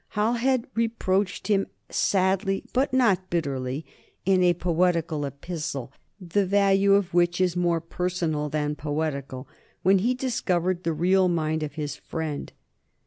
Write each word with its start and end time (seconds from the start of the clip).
Halhed 0.15 0.65
reproached 0.73 1.45
him 1.47 1.67
sadly, 1.91 2.63
but 2.73 2.91
not 2.91 3.29
bitterly, 3.29 3.85
in 4.25 4.41
a 4.41 4.55
poetical 4.55 5.25
epistle, 5.25 5.91
the 6.19 6.43
value 6.43 6.95
of 6.95 7.13
which 7.13 7.39
is 7.39 7.55
more 7.55 7.79
personal 7.79 8.49
than 8.49 8.73
poetical, 8.73 9.47
when 9.83 9.99
he 9.99 10.15
discovered 10.15 10.83
the 10.85 10.93
real 10.93 11.27
mind 11.27 11.61
of 11.61 11.73
his 11.73 11.95
friend. 11.95 12.51